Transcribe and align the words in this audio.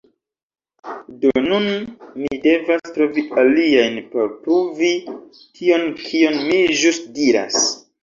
Do 1.25 1.33
nun 1.47 1.67
mi 2.23 2.39
devas 2.47 2.83
trovi 2.97 3.25
aliajn 3.43 4.01
por 4.17 4.35
pruvi 4.41 4.93
tion 5.37 5.89
kion 6.05 6.45
mi 6.51 6.61
ĵus 6.83 7.05
diras. 7.23 7.75